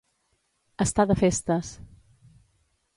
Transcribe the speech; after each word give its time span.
Estar 0.87 1.07
de 1.13 1.17
festes. 1.21 1.73